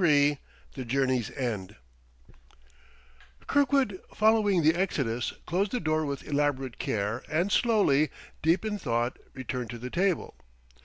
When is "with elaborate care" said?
6.04-7.22